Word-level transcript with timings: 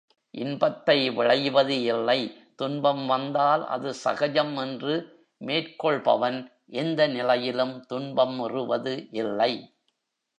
இன்பத்தை 0.33 0.95
விழைவது 1.09 1.75
இல்லை 1.83 2.17
துன்பம் 2.55 3.03
வந்தால் 3.05 3.65
அது 3.65 3.89
சகஜம் 3.93 4.57
என்று 4.57 4.93
மேற்கொள்பவன் 5.41 6.39
எந்த 6.75 7.07
நிலையிலும் 7.07 7.85
துன்பம் 7.85 8.39
உறுவது 8.39 8.95
இல்லை. 9.11 9.51